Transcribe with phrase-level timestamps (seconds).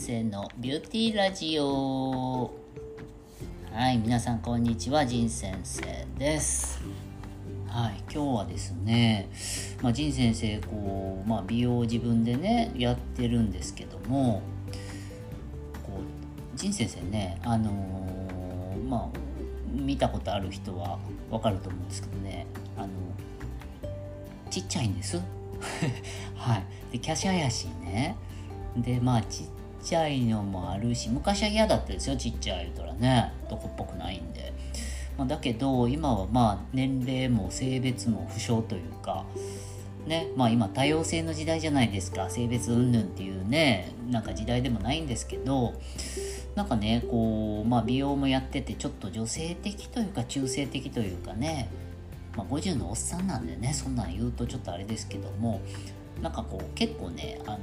[0.00, 2.50] 生のビューティーラジオ。
[3.70, 6.80] はい皆さんこんにちは仁先生です。
[7.68, 9.28] はい今日はですね、
[9.82, 14.40] まあ、仁先生こう、まあ、美容を自分でねやってるんですけども
[15.82, 16.00] こ
[16.54, 19.18] う仁先生ねあのー、まあ
[19.70, 20.98] 見たことある人は
[21.30, 22.46] わかると思うんですけどね
[22.78, 22.88] あの
[24.48, 25.20] ちっちゃいんです。
[26.36, 28.16] はいで華奢やしね。
[28.78, 29.46] でまあちっ
[29.82, 33.32] ちゃいのもあるし昔は嫌だったですよちっちゃい言うたらね。
[33.46, 34.52] 男っぽくないんで、
[35.18, 39.24] まあ、だけど今はまあ年齢も性別も不詳というか
[40.06, 40.28] ね。
[40.36, 42.30] まあ今多様性の時代じゃないですか。
[42.30, 45.74] 性別云々っていうねなんか時代でもないんですけど
[46.54, 51.70] なんかねこう、まあ、美容もやっててちょっと女性的というか中性的というかね、
[52.36, 55.60] まあ、50のおっさんなんでねそんなん言うとちょっとあれですけども
[56.20, 57.58] なんかこう結構ねあの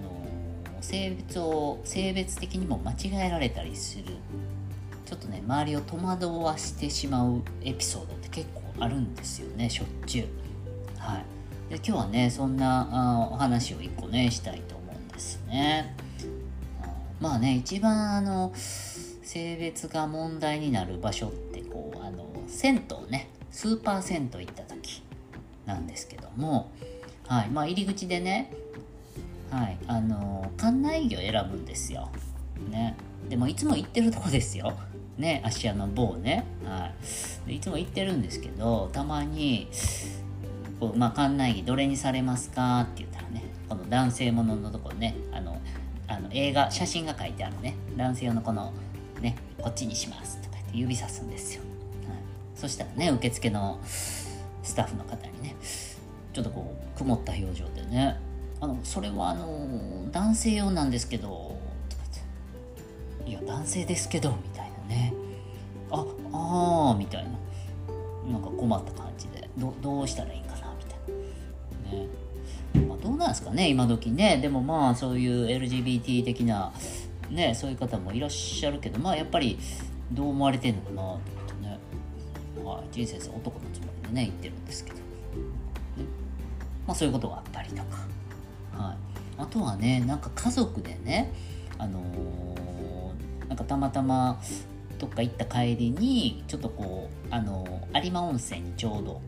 [0.82, 4.06] 性別を性別的にも間違えられたりする
[5.06, 10.28] ちょっとね周りを戸惑わしてしまうエピソードって結構あるんですよねしょっちゅう。
[11.00, 11.26] はい。
[11.70, 15.96] で今日はねそんなあお話を一個ねしたいと思うんですね。
[17.20, 23.30] まあね一番あの性別が問題になる場所ってこうあの銭湯ね。
[23.52, 25.02] スーパー銭湯行った時
[25.66, 26.72] なんですけども。
[27.28, 27.50] はい。
[27.50, 28.54] まあ入り口でね
[29.50, 32.10] はいあの館内着を選ぶんですよ。
[32.70, 32.96] ね。
[33.30, 34.78] でもいつも行ってるとこですよ。
[35.18, 36.92] ね芦屋の某ね、は
[37.46, 39.68] い、でいつも行ってるんですけどたまに
[40.80, 42.82] こう、まあ、館内着どれにされますか？
[42.82, 45.60] って言ったらねこの男性もののとこねあの
[46.08, 47.76] あの映画写真が書いてあるね。
[47.96, 48.74] 男性用のこの
[49.22, 50.38] ねこっちにします。
[50.38, 51.62] とか言って指さすんですよ、
[52.08, 52.18] はい、
[52.56, 55.56] そしたらね受付のスタッフの方にね
[56.34, 58.20] ちょっとこう曇った表情でね
[58.60, 61.58] あのそれはあの男性用なんですけど
[63.26, 65.14] いや男性ですけどみたいなね。
[65.92, 67.30] ああーみたいな。
[68.32, 69.50] なんか困った感じで。
[69.58, 72.04] どどうしたらいいかなみたいな。
[72.04, 72.88] ね。
[72.88, 74.40] まあ、どうなんですかね今時ね。
[74.42, 76.72] でもまあそういう LGBT 的な
[77.30, 79.60] ねそういう方もいらっしゃるけどまあやっぱり
[80.12, 81.80] どう思われてんのかなと思ってね、
[82.64, 85.04] まあ、人生男のつもりでね言ってるんですけど、ね、
[86.86, 87.84] まあそういうことがあったりとか、
[88.78, 88.96] はい、
[89.38, 91.34] あとはねなんか家族でね
[91.78, 94.40] あのー、なんかたまたま
[95.00, 99.22] どっか行った帰りにちょっとこうあのー、有馬温泉にちょうど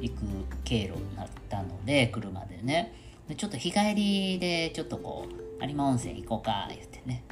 [0.00, 0.18] 行く
[0.64, 2.92] 経路になったので車でね。
[3.28, 5.26] でちょっと日帰りでちょっとこ
[5.60, 7.24] う有馬温泉行こうか言ってね。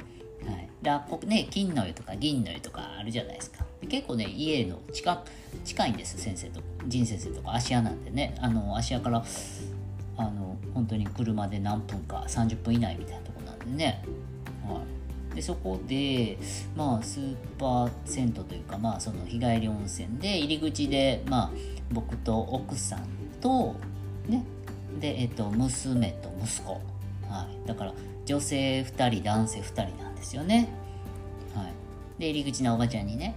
[0.45, 3.65] はい、でこね金の湯とか銀の湯とかあるじゃないですか。
[3.87, 5.23] 結構ね家の近
[5.63, 8.35] 近いんです先生と仁先生とか芦屋なんでね。
[8.39, 9.23] あの芦屋から
[10.17, 14.03] あの本当に車で何分か30分以内みたいなとこなんでね、
[14.67, 14.81] は
[15.31, 16.37] い、でそこで
[16.75, 21.51] まあスーパー銭湯というかまあその日帰り温泉で入り口でまあ
[21.91, 23.07] 僕と奥さん
[23.41, 23.75] と
[24.27, 24.43] ね。
[24.99, 26.73] でえっと娘と息子。
[27.27, 27.67] はい。
[27.67, 27.93] だから
[28.25, 30.69] 女性2人男性2人なんですよね。
[31.53, 31.73] はい。
[32.19, 33.35] で入り口のおばちゃんにね。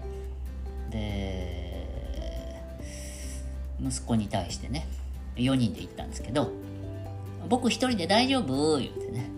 [0.91, 2.63] で
[3.81, 4.87] 息子に対してね。
[5.37, 6.51] 4人で行ったんですけど。
[7.49, 8.79] 僕1人で大丈夫？
[8.79, 9.31] 言うてね。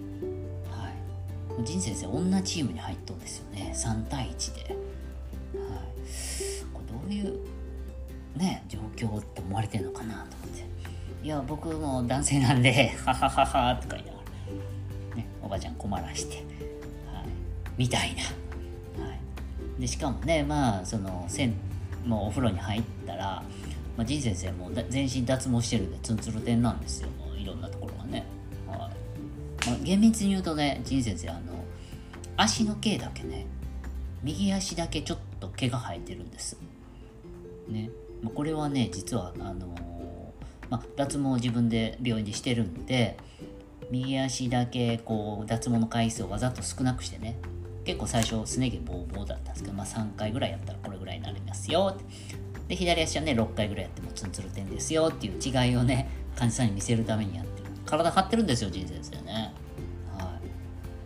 [0.70, 1.64] はい。
[1.64, 3.72] 仁先生女チームに入っとんですよね。
[3.74, 4.64] 3対1で。
[4.64, 4.74] はい。
[6.72, 7.38] これどういう
[8.36, 10.70] ね状況って思われてんのかなと思って。
[11.22, 14.18] いや僕も男性なんでははははとか言いなが
[15.10, 16.44] ら、ね、おばちゃん困らして、はい、
[17.76, 18.16] みたい
[18.96, 19.20] な、はい、
[19.78, 21.54] でしかもねまあそのせん
[22.06, 23.42] もうお風呂に入ったら、
[23.98, 27.10] まあ、仁先生も全身脱毛してるんでツンツル点なんですよ。
[27.42, 28.26] いろんなところがね、
[28.66, 28.78] はい。
[28.78, 31.40] まあ、厳密に言うとね仁先生あの
[32.36, 33.46] 足の毛だけね
[34.22, 36.56] 右足だけちょっと毛が生えてるんです。
[37.68, 37.90] ね。
[38.22, 39.74] まこれはね実はあの
[40.70, 43.16] まあ、脱毛を自分で病院でしてるんで
[43.90, 47.36] 右足だけこう脱毛の回数をわざと少なくしてね
[47.84, 51.96] 結構最初すね毛ボーボーだったんですけど、まあ、3回ぐらいやったらこれぐらいになりますよ
[52.68, 56.08] で左足はね6回ぐらいやってもツンツル点ですよっていう違いをね
[56.40, 59.52] 患者さんに見せるためにやってる体張ってるんですよ人生ですよね
[60.16, 60.40] は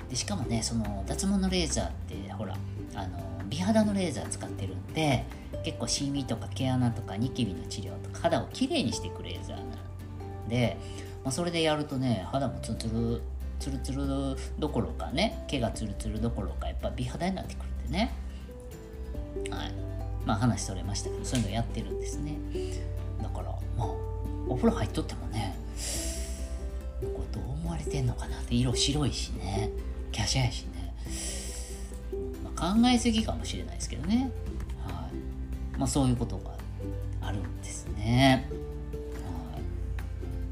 [0.06, 2.56] いでしかもねその脱毛のレーザーってほら
[2.94, 5.24] あの美肌のレーザー使ってるんで
[5.64, 10.76] 結構シミとか毛穴とかニキビの治療とか肌をきれいにしてくレーザーなんで、
[11.24, 13.22] まあ、それでやるとね肌もツルツル
[13.58, 14.06] ツルツル
[14.60, 18.14] どころかね毛がツルツルどころかやっぱ美肌になってくるんでね
[19.50, 19.74] はい
[20.24, 22.36] まあ話それましたけどそういうのやってるんですね
[24.48, 25.56] お風呂入っとってもね
[27.00, 29.70] これどう思われてんのかなって色白いしね
[30.14, 30.94] 華奢やしね。
[32.56, 34.30] あ、考えすぎかもしれないですけどね、
[34.86, 35.08] は
[35.74, 35.78] い。
[35.78, 36.52] まあ、そういうことが
[37.20, 38.48] あるんですね。
[39.24, 39.62] はい。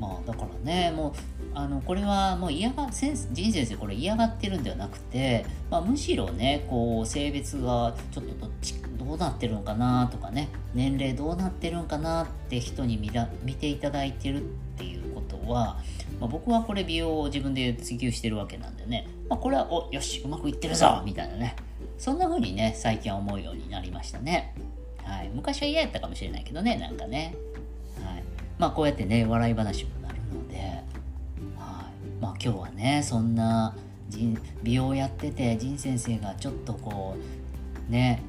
[0.01, 1.13] まあ、だからねもう
[1.55, 3.17] あのこれはもう嫌が人
[3.53, 14.45] 先生これ嫌がってるんではなくて、まあ、むしろねこう性別がちょっとどっちかどうなってるのかなとかね年齢どうなってるんかなって人に見ら見ていただいてるっ
[14.79, 15.77] ていうことは、
[16.19, 21.57] まあ、僕はこれ美容を自分で追求してるわけなんでね、まあ、これはおよしうまくいってるぞみたいなね。
[21.99, 24.55] そんな風にね最近は思うようになりましたね。
[25.05, 27.35] はい、昔は嫌やったかもしれないけどねなんかね、
[28.03, 28.25] はい、
[28.59, 30.83] まあこうやってね笑い話もなるので、はい。
[32.19, 33.77] まあ、今日はねそんな
[34.63, 38.23] 美容やってて仁先生がちょっとこうね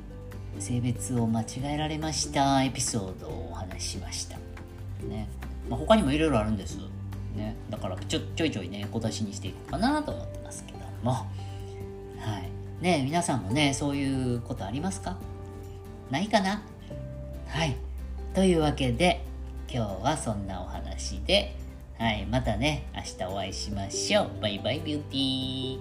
[0.60, 4.38] 性別を間違えられましたエピソードをお話ししました。
[5.08, 5.28] ね
[5.70, 6.78] まあ、他にもいろいろあるんです。
[7.36, 11.12] ね、だからちょちょいちょいね小出しにしていこうかなと思ってますけども。
[11.12, 11.26] は
[12.40, 12.84] い。
[12.84, 15.18] ね皆さんもねそういうことありますか？
[16.12, 16.62] ないかな？
[17.48, 17.76] はい。
[18.34, 19.24] というわけで
[19.68, 21.56] 今日はそんなお話で、
[21.98, 24.30] はい、またね明日お会いしましょう。
[24.42, 25.80] バイバイビューティ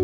[0.00, 0.03] ー。